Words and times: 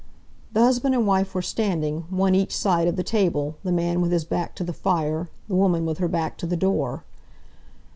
The 0.51 0.61
husband 0.61 0.95
and 0.95 1.05
wife 1.05 1.35
were 1.35 1.43
standing, 1.43 2.05
one 2.09 2.33
each 2.33 2.57
side 2.57 2.87
of 2.87 2.95
the 2.95 3.03
table, 3.03 3.57
the 3.63 3.71
man 3.71 4.01
with 4.01 4.11
his 4.11 4.25
back 4.25 4.55
to 4.55 4.63
the 4.63 4.73
fire, 4.73 5.29
the 5.47 5.53
woman 5.53 5.85
with 5.85 5.99
her 5.99 6.07
back 6.07 6.39
to 6.39 6.47
the 6.47 6.57
door. 6.57 7.03